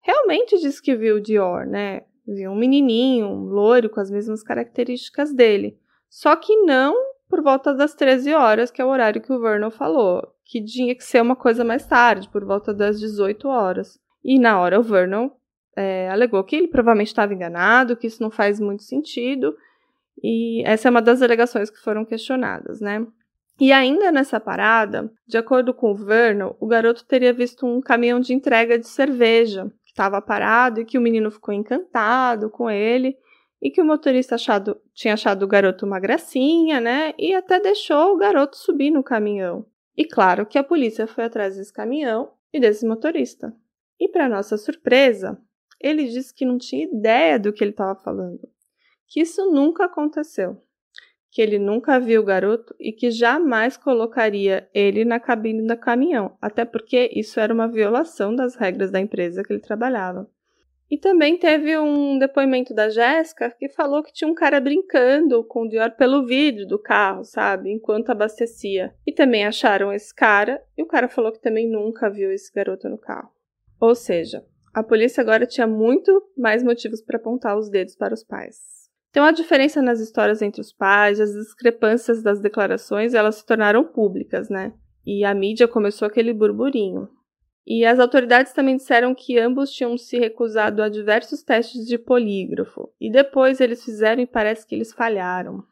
realmente 0.00 0.58
disse 0.58 0.80
que 0.80 0.94
viu 0.94 1.16
o 1.16 1.20
Dior, 1.20 1.66
né? 1.66 2.02
Viu 2.26 2.50
um 2.50 2.56
menininho, 2.56 3.26
um 3.26 3.44
loiro 3.44 3.90
com 3.90 4.00
as 4.00 4.10
mesmas 4.10 4.42
características 4.42 5.32
dele. 5.32 5.78
Só 6.08 6.34
que 6.36 6.56
não 6.62 6.94
por 7.28 7.42
volta 7.42 7.74
das 7.74 7.94
13 7.94 8.32
horas, 8.34 8.70
que 8.70 8.80
é 8.80 8.84
o 8.84 8.88
horário 8.88 9.20
que 9.20 9.32
o 9.32 9.40
Vernon 9.40 9.70
falou, 9.70 10.22
que 10.44 10.62
tinha 10.64 10.94
que 10.94 11.04
ser 11.04 11.20
uma 11.20 11.34
coisa 11.34 11.64
mais 11.64 11.86
tarde, 11.86 12.28
por 12.28 12.44
volta 12.44 12.72
das 12.72 13.00
18 13.00 13.48
horas. 13.48 13.98
E 14.24 14.38
na 14.38 14.60
hora 14.60 14.78
o 14.78 14.82
Vernon 14.82 15.30
é, 15.76 16.08
alegou 16.08 16.42
que 16.44 16.56
ele 16.56 16.68
provavelmente 16.68 17.08
estava 17.08 17.34
enganado, 17.34 17.96
que 17.96 18.06
isso 18.06 18.22
não 18.22 18.30
faz 18.30 18.60
muito 18.60 18.84
sentido, 18.84 19.56
e 20.22 20.62
essa 20.64 20.88
é 20.88 20.90
uma 20.90 21.02
das 21.02 21.20
alegações 21.20 21.68
que 21.68 21.78
foram 21.78 22.04
questionadas, 22.04 22.80
né? 22.80 23.06
E 23.58 23.72
ainda 23.72 24.12
nessa 24.12 24.38
parada, 24.38 25.10
de 25.26 25.38
acordo 25.38 25.72
com 25.72 25.90
o 25.90 25.94
Vernon, 25.94 26.54
o 26.60 26.66
garoto 26.66 27.04
teria 27.04 27.32
visto 27.32 27.66
um 27.66 27.80
caminhão 27.80 28.20
de 28.20 28.34
entrega 28.34 28.78
de 28.78 28.86
cerveja 28.86 29.72
que 29.84 29.90
estava 29.90 30.20
parado 30.20 30.80
e 30.80 30.84
que 30.84 30.98
o 30.98 31.00
menino 31.00 31.30
ficou 31.30 31.54
encantado 31.54 32.50
com 32.50 32.70
ele 32.70 33.16
e 33.62 33.70
que 33.70 33.80
o 33.80 33.84
motorista 33.84 34.34
achado, 34.34 34.78
tinha 34.92 35.14
achado 35.14 35.42
o 35.42 35.48
garoto 35.48 35.86
uma 35.86 35.98
gracinha, 35.98 36.80
né? 36.80 37.14
E 37.18 37.34
até 37.34 37.58
deixou 37.58 38.12
o 38.12 38.18
garoto 38.18 38.58
subir 38.58 38.90
no 38.90 39.02
caminhão. 39.02 39.64
E 39.96 40.04
claro 40.04 40.44
que 40.44 40.58
a 40.58 40.64
polícia 40.64 41.06
foi 41.06 41.24
atrás 41.24 41.56
desse 41.56 41.72
caminhão 41.72 42.30
e 42.52 42.60
desse 42.60 42.86
motorista. 42.86 43.56
E 43.98 44.06
para 44.06 44.28
nossa 44.28 44.58
surpresa, 44.58 45.40
ele 45.80 46.04
disse 46.04 46.34
que 46.34 46.44
não 46.44 46.58
tinha 46.58 46.84
ideia 46.84 47.38
do 47.38 47.50
que 47.50 47.64
ele 47.64 47.70
estava 47.70 47.98
falando 47.98 48.46
que 49.06 49.20
isso 49.20 49.50
nunca 49.50 49.84
aconteceu, 49.84 50.60
que 51.30 51.42
ele 51.42 51.58
nunca 51.58 51.98
viu 51.98 52.22
o 52.22 52.24
garoto 52.24 52.74
e 52.80 52.92
que 52.92 53.10
jamais 53.10 53.76
colocaria 53.76 54.68
ele 54.72 55.04
na 55.04 55.20
cabine 55.20 55.66
do 55.66 55.76
caminhão, 55.76 56.36
até 56.40 56.64
porque 56.64 57.10
isso 57.14 57.38
era 57.38 57.52
uma 57.52 57.70
violação 57.70 58.34
das 58.34 58.56
regras 58.56 58.90
da 58.90 59.00
empresa 59.00 59.42
que 59.42 59.52
ele 59.52 59.60
trabalhava. 59.60 60.28
E 60.88 60.96
também 60.96 61.36
teve 61.36 61.76
um 61.76 62.16
depoimento 62.16 62.72
da 62.72 62.88
Jéssica 62.88 63.50
que 63.58 63.68
falou 63.68 64.04
que 64.04 64.12
tinha 64.12 64.30
um 64.30 64.34
cara 64.34 64.60
brincando 64.60 65.42
com 65.44 65.62
o 65.62 65.68
Dior 65.68 65.90
pelo 65.90 66.24
vidro 66.24 66.64
do 66.64 66.78
carro, 66.78 67.24
sabe? 67.24 67.72
Enquanto 67.72 68.10
abastecia. 68.10 68.94
E 69.04 69.12
também 69.12 69.44
acharam 69.44 69.92
esse 69.92 70.14
cara, 70.14 70.62
e 70.78 70.82
o 70.82 70.86
cara 70.86 71.08
falou 71.08 71.32
que 71.32 71.40
também 71.40 71.68
nunca 71.68 72.08
viu 72.08 72.30
esse 72.30 72.52
garoto 72.52 72.88
no 72.88 72.98
carro. 72.98 73.30
Ou 73.80 73.96
seja, 73.96 74.44
a 74.72 74.82
polícia 74.82 75.20
agora 75.20 75.44
tinha 75.44 75.66
muito 75.66 76.22
mais 76.36 76.62
motivos 76.62 77.02
para 77.02 77.16
apontar 77.16 77.58
os 77.58 77.68
dedos 77.68 77.96
para 77.96 78.14
os 78.14 78.22
pais. 78.22 78.75
Então, 79.10 79.24
a 79.24 79.32
diferença 79.32 79.80
nas 79.80 80.00
histórias 80.00 80.42
entre 80.42 80.60
os 80.60 80.72
pais, 80.72 81.20
as 81.20 81.32
discrepâncias 81.32 82.22
das 82.22 82.40
declarações, 82.40 83.14
elas 83.14 83.36
se 83.36 83.46
tornaram 83.46 83.84
públicas, 83.84 84.50
né? 84.50 84.74
E 85.06 85.24
a 85.24 85.32
mídia 85.32 85.66
começou 85.66 86.06
aquele 86.06 86.32
burburinho. 86.32 87.08
E 87.66 87.84
as 87.84 87.98
autoridades 87.98 88.52
também 88.52 88.76
disseram 88.76 89.14
que 89.14 89.38
ambos 89.38 89.72
tinham 89.72 89.98
se 89.98 90.18
recusado 90.18 90.82
a 90.82 90.88
diversos 90.88 91.42
testes 91.42 91.84
de 91.86 91.98
polígrafo. 91.98 92.92
E 93.00 93.10
depois 93.10 93.60
eles 93.60 93.84
fizeram 93.84 94.22
e 94.22 94.26
parece 94.26 94.66
que 94.66 94.74
eles 94.74 94.92
falharam. 94.92 95.64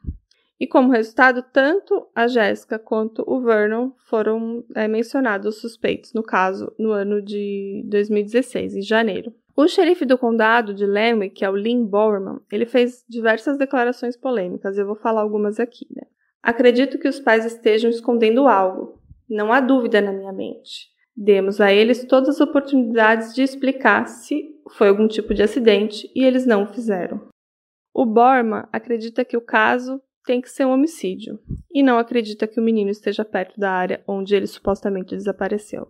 E 0.59 0.67
como 0.67 0.91
resultado, 0.91 1.45
tanto 1.53 2.07
a 2.15 2.27
Jéssica 2.27 2.79
quanto 2.79 3.25
o 3.27 3.41
Vernon 3.41 3.91
foram 4.09 4.65
é, 4.75 4.89
mencionados 4.89 5.61
suspeitos, 5.61 6.13
no 6.13 6.23
caso, 6.23 6.73
no 6.79 6.91
ano 6.91 7.21
de 7.21 7.85
2016, 7.87 8.77
em 8.77 8.83
janeiro. 8.83 9.33
O 9.57 9.69
xerife 9.69 10.05
do 10.05 10.19
condado 10.19 10.75
de 10.75 10.85
Lemwick, 10.85 11.37
que 11.37 11.45
é 11.45 11.51
o 11.51 11.55
Lynn 11.55 11.87
Bowerman, 11.87 12.41
ele 12.51 12.67
fez 12.67 13.05
diversas 13.09 13.57
declarações 13.57 14.17
polêmicas, 14.17 14.77
eu 14.77 14.87
vou 14.87 14.97
falar 14.97 15.21
algumas 15.21 15.61
aqui, 15.61 15.87
né? 15.95 16.03
Acredito 16.43 16.99
que 16.99 17.09
os 17.09 17.21
pais 17.21 17.45
estejam 17.45 17.89
escondendo 17.89 18.49
algo. 18.49 19.01
Não 19.31 19.53
há 19.53 19.61
dúvida 19.61 20.01
na 20.01 20.13
minha 20.13 20.33
mente. 20.33 20.89
Demos 21.17 21.61
a 21.61 21.73
eles 21.73 22.05
todas 22.05 22.31
as 22.31 22.41
oportunidades 22.41 23.33
de 23.33 23.43
explicar 23.43 24.07
se 24.09 24.45
foi 24.73 24.89
algum 24.89 25.07
tipo 25.07 25.33
de 25.33 25.43
acidente 25.43 26.11
e 26.15 26.25
eles 26.25 26.45
não 26.45 26.65
o 26.65 26.67
fizeram. 26.67 27.29
O 27.95 28.05
Borma 28.05 28.69
acredita 28.73 29.25
que 29.25 29.37
o 29.37 29.41
caso 29.41 30.03
tem 30.25 30.41
que 30.41 30.51
ser 30.51 30.67
um 30.67 30.73
homicídio 30.73 31.39
e 31.73 31.83
não 31.83 31.99
acredita 31.99 32.49
que 32.49 32.59
o 32.59 32.63
menino 32.63 32.91
esteja 32.91 33.25
perto 33.25 33.59
da 33.61 33.71
área 33.71 34.03
onde 34.09 34.35
ele 34.35 34.49
supostamente 34.49 35.15
desapareceu. 35.15 35.87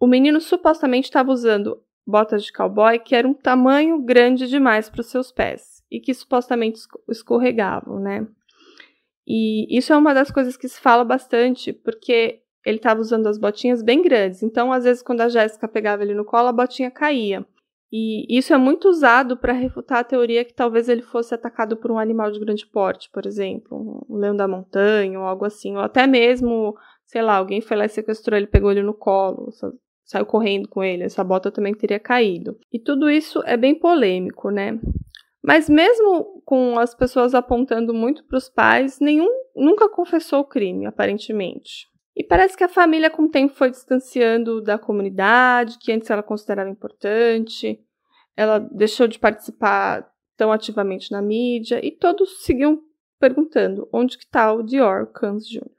O 0.00 0.06
menino 0.06 0.40
supostamente 0.40 1.04
estava 1.04 1.30
usando 1.30 1.82
botas 2.06 2.44
de 2.44 2.52
cowboy 2.52 2.98
que 2.98 3.14
eram 3.14 3.30
um 3.30 3.34
tamanho 3.34 4.00
grande 4.00 4.46
demais 4.46 4.88
para 4.88 5.00
os 5.00 5.06
seus 5.06 5.32
pés 5.32 5.82
e 5.90 6.00
que 6.00 6.14
supostamente 6.14 6.78
escorregavam, 7.08 7.98
né? 7.98 8.26
E 9.26 9.76
isso 9.76 9.92
é 9.92 9.96
uma 9.96 10.14
das 10.14 10.30
coisas 10.30 10.56
que 10.56 10.68
se 10.68 10.80
fala 10.80 11.04
bastante, 11.04 11.72
porque 11.72 12.42
ele 12.64 12.76
estava 12.76 13.00
usando 13.00 13.26
as 13.26 13.38
botinhas 13.38 13.82
bem 13.82 14.02
grandes. 14.02 14.42
Então, 14.42 14.72
às 14.72 14.84
vezes, 14.84 15.02
quando 15.02 15.20
a 15.20 15.28
Jéssica 15.28 15.66
pegava 15.66 16.02
ele 16.02 16.14
no 16.14 16.24
colo, 16.24 16.48
a 16.48 16.52
botinha 16.52 16.90
caía. 16.90 17.44
E 17.92 18.26
isso 18.36 18.52
é 18.52 18.56
muito 18.56 18.88
usado 18.88 19.36
para 19.36 19.52
refutar 19.52 19.98
a 19.98 20.04
teoria 20.04 20.44
que 20.44 20.52
talvez 20.52 20.88
ele 20.88 21.02
fosse 21.02 21.34
atacado 21.34 21.76
por 21.76 21.90
um 21.90 21.98
animal 21.98 22.30
de 22.30 22.40
grande 22.40 22.66
porte, 22.66 23.08
por 23.10 23.24
exemplo, 23.26 24.04
um 24.08 24.16
leão 24.16 24.36
da 24.36 24.48
montanha 24.48 25.18
ou 25.18 25.24
algo 25.24 25.44
assim, 25.44 25.76
ou 25.76 25.82
até 25.82 26.06
mesmo, 26.06 26.76
sei 27.04 27.22
lá, 27.22 27.36
alguém 27.36 27.60
foi 27.60 27.76
lá 27.76 27.84
e 27.84 27.88
sequestrou 27.88 28.36
ele, 28.36 28.48
pegou 28.48 28.72
ele 28.72 28.82
no 28.82 28.92
colo, 28.92 29.50
saiu 30.06 30.24
correndo 30.24 30.68
com 30.68 30.82
ele, 30.82 31.02
essa 31.02 31.22
bota 31.22 31.50
também 31.50 31.74
teria 31.74 31.98
caído. 31.98 32.56
E 32.72 32.78
tudo 32.78 33.10
isso 33.10 33.42
é 33.44 33.56
bem 33.56 33.74
polêmico, 33.74 34.50
né? 34.50 34.78
Mas 35.42 35.68
mesmo 35.68 36.42
com 36.44 36.78
as 36.78 36.94
pessoas 36.94 37.34
apontando 37.34 37.92
muito 37.92 38.24
para 38.24 38.38
os 38.38 38.48
pais, 38.48 38.98
nenhum 39.00 39.28
nunca 39.54 39.88
confessou 39.88 40.40
o 40.40 40.44
crime, 40.44 40.86
aparentemente. 40.86 41.86
E 42.16 42.24
parece 42.24 42.56
que 42.56 42.64
a 42.64 42.68
família, 42.68 43.10
com 43.10 43.24
o 43.24 43.28
tempo, 43.28 43.54
foi 43.54 43.70
distanciando 43.70 44.62
da 44.62 44.78
comunidade, 44.78 45.78
que 45.78 45.92
antes 45.92 46.08
ela 46.08 46.22
considerava 46.22 46.70
importante. 46.70 47.78
Ela 48.34 48.58
deixou 48.58 49.06
de 49.06 49.18
participar 49.18 50.08
tão 50.36 50.50
ativamente 50.50 51.12
na 51.12 51.20
mídia 51.20 51.84
e 51.84 51.90
todos 51.90 52.44
seguiam 52.44 52.80
perguntando 53.18 53.88
onde 53.92 54.16
que 54.16 54.24
está 54.24 54.52
o 54.52 54.62
Dior 54.62 55.06
Cans 55.12 55.46
Jr. 55.46 55.75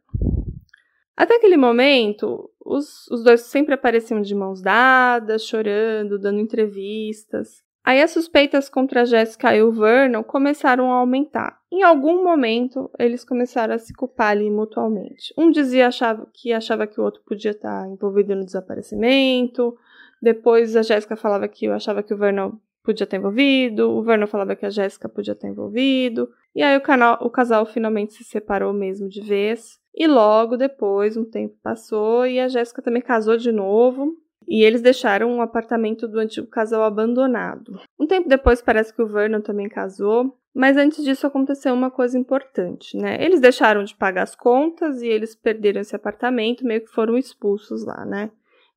Até 1.18 1.38
aquele 1.38 1.58
momento, 1.58 2.48
os, 2.64 3.08
os 3.08 3.24
dois 3.24 3.42
sempre 3.42 3.74
apareciam 3.74 4.22
de 4.22 4.36
mãos 4.36 4.62
dadas, 4.62 5.44
chorando, 5.44 6.20
dando 6.20 6.40
entrevistas. 6.40 7.66
Aí 7.84 8.02
as 8.02 8.12
suspeitas 8.12 8.70
contra 8.70 9.06
Jessica 9.06 9.56
e 9.56 9.64
o 9.64 9.72
Vernon 9.72 10.22
começaram 10.22 10.92
a 10.92 10.98
aumentar. 10.98 11.58
Em 11.72 11.82
algum 11.82 12.24
momento, 12.24 12.92
eles 13.00 13.24
começaram 13.24 13.74
a 13.74 13.80
se 13.80 13.94
culpar 13.94 14.32
ali 14.32 14.52
mutuamente. 14.52 15.34
Um 15.38 15.50
dizia 15.50 15.88
achava, 15.88 16.28
que 16.34 16.54
achava 16.54 16.86
que 16.86 17.00
o 17.00 17.04
outro 17.04 17.22
podia 17.26 17.52
estar 17.52 17.88
envolvido 17.88 18.36
no 18.36 18.46
desaparecimento. 18.46 19.76
Depois 20.22 20.76
a 20.76 20.82
Jéssica 20.82 21.16
falava 21.16 21.48
que 21.48 21.66
eu 21.66 21.74
achava 21.74 22.04
que 22.04 22.14
o 22.14 22.18
Vernon 22.18 22.52
podia 22.84 23.06
estar 23.06 23.18
envolvido. 23.18 23.90
O 23.90 24.04
Vernon 24.04 24.28
falava 24.28 24.56
que 24.56 24.66
a 24.66 24.70
Jéssica 24.70 25.10
podia 25.10 25.32
estar 25.32 25.48
envolvido. 25.48 26.30
E 26.54 26.62
aí 26.62 26.78
o, 26.78 26.82
canal, 26.82 27.18
o 27.22 27.30
casal 27.30 27.66
finalmente 27.66 28.14
se 28.14 28.24
separou 28.24 28.74
mesmo 28.74 29.08
de 29.08 29.22
vez. 29.22 29.80
E 29.98 30.06
logo 30.06 30.56
depois, 30.56 31.18
um 31.18 31.26
tempo 31.26 31.56
passou 31.64 32.28
e 32.28 32.40
a 32.40 32.48
Jéssica 32.48 32.84
também 32.84 33.02
casou 33.02 33.36
de 33.36 33.52
novo 33.52 34.16
e 34.48 34.64
eles 34.64 34.80
deixaram 34.80 35.32
um 35.32 35.42
apartamento 35.42 36.08
do 36.08 36.20
antigo 36.20 36.46
casal 36.46 36.84
abandonado. 36.84 37.80
Um 38.00 38.06
tempo 38.06 38.30
depois 38.30 38.62
parece 38.62 38.94
que 38.94 39.02
o 39.02 39.08
Vernon 39.08 39.42
também 39.42 39.68
casou, 39.68 40.38
mas 40.54 40.78
antes 40.78 41.04
disso 41.04 41.26
aconteceu 41.26 41.74
uma 41.74 41.90
coisa 41.90 42.18
importante, 42.18 42.96
né? 42.96 43.18
Eles 43.20 43.42
deixaram 43.42 43.84
de 43.84 43.96
pagar 43.96 44.22
as 44.22 44.36
contas 44.36 45.02
e 45.02 45.08
eles 45.08 45.36
perderam 45.36 45.82
esse 45.82 45.96
apartamento, 45.96 46.64
meio 46.64 46.82
que 46.82 46.92
foram 46.92 47.18
expulsos 47.18 47.84
lá, 47.84 48.06
né? 48.06 48.30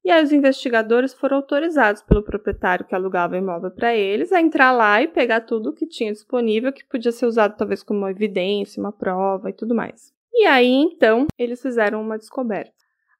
E 0.03 0.11
aí 0.11 0.25
os 0.25 0.33
investigadores 0.33 1.13
foram 1.13 1.37
autorizados 1.37 2.01
pelo 2.01 2.23
proprietário 2.23 2.87
que 2.87 2.95
alugava 2.95 3.35
o 3.35 3.39
imóvel 3.39 3.71
para 3.71 3.95
eles 3.95 4.33
a 4.33 4.41
entrar 4.41 4.73
lá 4.73 5.03
e 5.03 5.09
pegar 5.09 5.43
tudo 5.43 5.75
que 5.75 5.87
tinha 5.87 6.11
disponível 6.11 6.73
que 6.73 6.87
podia 6.87 7.13
ser 7.13 7.27
usado 7.27 7.59
talvez 7.59 7.83
como 7.83 8.09
evidência, 8.09 8.81
uma 8.81 8.91
prova 8.91 9.51
e 9.51 9.53
tudo 9.53 9.75
mais. 9.75 10.19
E 10.33 10.47
aí 10.47 10.73
então 10.73 11.27
eles 11.39 11.61
fizeram 11.61 12.01
uma 12.01 12.19
descoberta. 12.19 12.73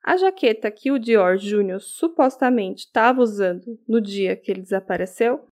A 0.03 0.17
jaqueta 0.17 0.71
que 0.71 0.91
o 0.91 0.99
Dior 0.99 1.37
Júnior 1.37 1.81
supostamente 1.81 2.87
estava 2.87 3.21
usando 3.21 3.79
no 3.87 4.01
dia 4.01 4.35
que 4.35 4.51
ele 4.51 4.63
desapareceu 4.63 5.47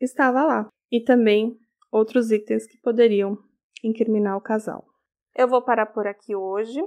estava 0.00 0.42
lá. 0.42 0.68
E 0.90 1.02
também 1.02 1.56
outros 1.92 2.30
itens 2.30 2.66
que 2.66 2.78
poderiam 2.78 3.38
incriminar 3.84 4.36
o 4.36 4.40
casal. 4.40 4.84
Eu 5.36 5.46
vou 5.46 5.62
parar 5.62 5.86
por 5.86 6.06
aqui 6.06 6.34
hoje. 6.34 6.80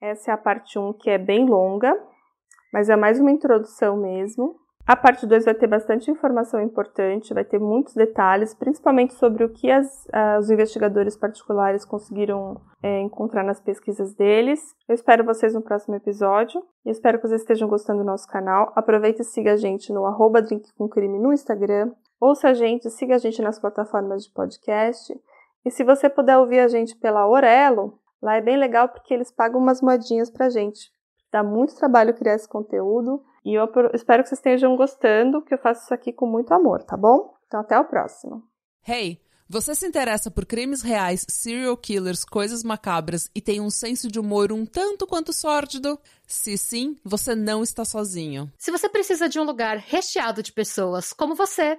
Essa 0.00 0.30
é 0.30 0.34
a 0.34 0.38
parte 0.38 0.78
1 0.78 0.94
que 0.94 1.10
é 1.10 1.18
bem 1.18 1.46
longa, 1.46 1.92
mas 2.72 2.88
é 2.88 2.96
mais 2.96 3.20
uma 3.20 3.30
introdução 3.30 3.96
mesmo. 3.96 4.58
A 4.86 4.94
parte 4.94 5.26
2 5.26 5.44
vai 5.44 5.54
ter 5.54 5.66
bastante 5.66 6.12
informação 6.12 6.60
importante, 6.60 7.34
vai 7.34 7.44
ter 7.44 7.58
muitos 7.58 7.92
detalhes, 7.92 8.54
principalmente 8.54 9.14
sobre 9.14 9.42
o 9.42 9.48
que 9.48 9.68
as, 9.68 10.06
os 10.38 10.48
investigadores 10.48 11.16
particulares 11.16 11.84
conseguiram 11.84 12.60
é, 12.80 13.00
encontrar 13.00 13.42
nas 13.42 13.60
pesquisas 13.60 14.14
deles. 14.14 14.60
Eu 14.88 14.94
espero 14.94 15.24
vocês 15.24 15.54
no 15.54 15.60
próximo 15.60 15.96
episódio 15.96 16.62
e 16.84 16.90
espero 16.90 17.18
que 17.18 17.26
vocês 17.26 17.40
estejam 17.40 17.68
gostando 17.68 17.98
do 17.98 18.06
nosso 18.06 18.28
canal. 18.28 18.72
Aproveite 18.76 19.22
e 19.22 19.24
siga 19.24 19.54
a 19.54 19.56
gente 19.56 19.92
no 19.92 20.06
arroba 20.06 20.40
no 20.40 21.32
Instagram. 21.32 21.90
Ouça 22.20 22.50
a 22.50 22.54
gente, 22.54 22.88
siga 22.88 23.16
a 23.16 23.18
gente 23.18 23.42
nas 23.42 23.58
plataformas 23.58 24.22
de 24.22 24.32
podcast. 24.32 25.12
E 25.64 25.70
se 25.72 25.82
você 25.82 26.08
puder 26.08 26.38
ouvir 26.38 26.60
a 26.60 26.68
gente 26.68 26.94
pela 26.94 27.26
Orelo, 27.26 27.98
lá 28.22 28.36
é 28.36 28.40
bem 28.40 28.56
legal 28.56 28.88
porque 28.88 29.12
eles 29.12 29.32
pagam 29.32 29.60
umas 29.60 29.82
moedinhas 29.82 30.30
pra 30.30 30.48
gente. 30.48 30.94
Dá 31.32 31.42
muito 31.42 31.74
trabalho 31.74 32.14
criar 32.14 32.34
esse 32.34 32.48
conteúdo. 32.48 33.20
E 33.46 33.54
eu 33.54 33.70
espero 33.94 34.24
que 34.24 34.28
vocês 34.28 34.40
estejam 34.40 34.74
gostando, 34.74 35.40
que 35.40 35.54
eu 35.54 35.58
faço 35.58 35.84
isso 35.84 35.94
aqui 35.94 36.12
com 36.12 36.26
muito 36.26 36.52
amor, 36.52 36.82
tá 36.82 36.96
bom? 36.96 37.32
Então 37.46 37.60
até 37.60 37.78
o 37.78 37.84
próximo. 37.84 38.42
Hey, 38.84 39.20
você 39.48 39.72
se 39.72 39.86
interessa 39.86 40.32
por 40.32 40.44
crimes 40.44 40.82
reais, 40.82 41.24
serial 41.28 41.76
killers, 41.76 42.24
coisas 42.24 42.64
macabras 42.64 43.30
e 43.32 43.40
tem 43.40 43.60
um 43.60 43.70
senso 43.70 44.10
de 44.10 44.18
humor 44.18 44.50
um 44.50 44.66
tanto 44.66 45.06
quanto 45.06 45.32
sórdido? 45.32 45.96
Se 46.26 46.58
sim, 46.58 46.96
você 47.04 47.36
não 47.36 47.62
está 47.62 47.84
sozinho. 47.84 48.52
Se 48.58 48.72
você 48.72 48.88
precisa 48.88 49.28
de 49.28 49.38
um 49.38 49.44
lugar 49.44 49.76
recheado 49.76 50.42
de 50.42 50.52
pessoas 50.52 51.12
como 51.12 51.36
você, 51.36 51.78